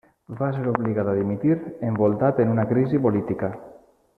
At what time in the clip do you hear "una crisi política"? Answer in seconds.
2.55-3.53